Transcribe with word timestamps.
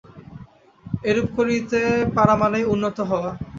এরূপ 1.03 1.27
করিতে 1.37 1.81
পারা 2.15 2.35
মানেই 2.41 2.65
উন্নত 2.73 2.97
হওয়া। 3.09 3.31